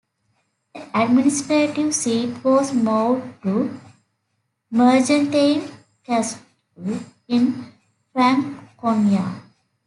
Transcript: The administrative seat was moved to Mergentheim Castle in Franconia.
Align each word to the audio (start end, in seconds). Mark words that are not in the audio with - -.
The 0.73 0.99
administrative 0.99 1.93
seat 1.93 2.43
was 2.43 2.73
moved 2.73 3.39
to 3.43 3.79
Mergentheim 4.71 5.71
Castle 6.03 6.41
in 7.27 7.71
Franconia. 8.11 9.43